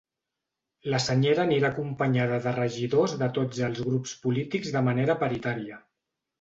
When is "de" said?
2.47-2.55, 3.21-3.29, 4.79-4.85